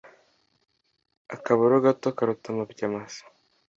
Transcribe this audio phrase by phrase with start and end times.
[1.35, 3.21] .Akaboro, gato karuta amabya masa.